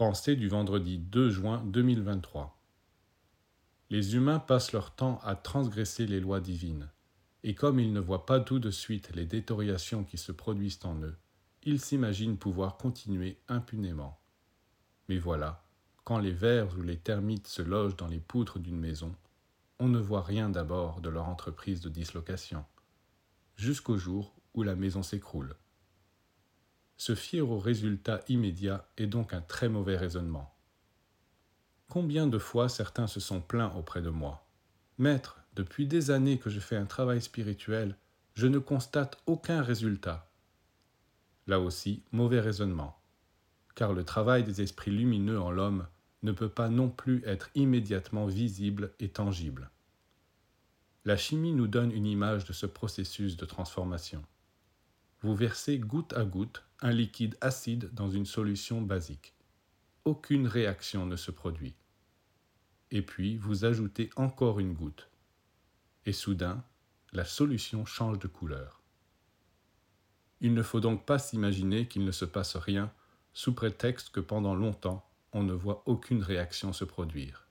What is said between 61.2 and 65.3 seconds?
produit. Et puis vous ajoutez encore une goutte.